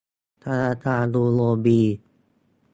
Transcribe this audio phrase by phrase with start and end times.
[0.43, 1.81] ธนาคารยูโอบี